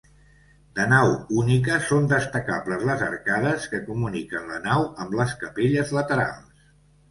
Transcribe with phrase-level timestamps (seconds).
[0.77, 6.69] De nau única, són destacables les arcades que comuniquen la nau amb les capelles laterals.